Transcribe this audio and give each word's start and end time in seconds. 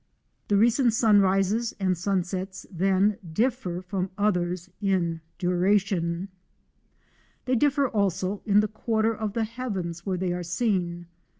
The 0.47 0.57
recent 0.57 0.93
sunrises 0.95 1.75
and 1.79 1.95
sunsets 1.95 2.65
then 2.71 3.19
differ 3.33 3.83
from 3.83 4.09
others 4.17 4.67
in 4.81 5.21
duration. 5.37 6.29
They 7.45 7.53
differ 7.55 7.87
also 7.87 8.41
in 8.43 8.61
the 8.61 8.67
quarter 8.67 9.15
of 9.15 9.33
the 9.33 9.43
heavens 9.43 10.03
where 10.03 10.17
they 10.17 10.33
are 10.33 10.41
seen. 10.41 11.05